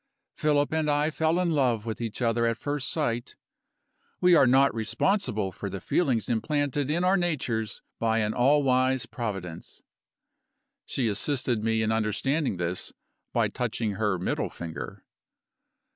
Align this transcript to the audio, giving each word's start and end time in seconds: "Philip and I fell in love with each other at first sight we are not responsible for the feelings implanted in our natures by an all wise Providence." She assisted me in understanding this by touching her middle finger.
"Philip 0.33 0.73
and 0.73 0.89
I 0.89 1.11
fell 1.11 1.39
in 1.39 1.51
love 1.51 1.85
with 1.85 2.01
each 2.01 2.23
other 2.23 2.47
at 2.47 2.57
first 2.57 2.89
sight 2.89 3.35
we 4.19 4.33
are 4.33 4.47
not 4.47 4.73
responsible 4.73 5.51
for 5.51 5.69
the 5.69 5.79
feelings 5.79 6.27
implanted 6.27 6.89
in 6.89 7.03
our 7.03 7.15
natures 7.17 7.83
by 7.99 8.17
an 8.21 8.33
all 8.33 8.63
wise 8.63 9.05
Providence." 9.05 9.83
She 10.87 11.07
assisted 11.07 11.63
me 11.63 11.83
in 11.83 11.91
understanding 11.91 12.57
this 12.57 12.93
by 13.31 13.47
touching 13.47 13.91
her 13.91 14.17
middle 14.17 14.49
finger. 14.49 15.05